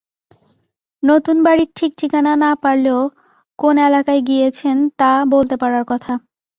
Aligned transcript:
নতুন 1.03 1.37
বাড়ির 1.45 1.69
ঠিক 1.75 1.91
ঠিকানা 1.97 2.33
না 2.43 2.51
পারলেও, 2.63 3.01
কোন 3.59 3.75
এলাকায় 3.89 4.21
গিয়েছেন 4.29 4.77
তা 4.99 5.11
বলতে 5.33 5.55
পারার 5.61 5.85
কথা! 5.91 6.13